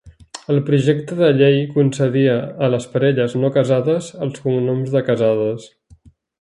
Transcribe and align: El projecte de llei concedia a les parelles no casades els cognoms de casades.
El 0.51 0.61
projecte 0.69 1.17
de 1.19 1.29
llei 1.41 1.59
concedia 1.75 2.39
a 2.67 2.71
les 2.77 2.89
parelles 2.95 3.37
no 3.45 3.53
casades 3.61 4.11
els 4.27 4.43
cognoms 4.49 4.99
de 4.99 5.07
casades. 5.13 5.73